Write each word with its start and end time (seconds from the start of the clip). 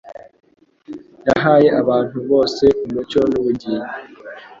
Yahaye 1.27 1.69
abantu 1.81 2.15
bose 2.29 2.65
umucyo 2.85 3.19
n’ubugingo, 3.31 3.89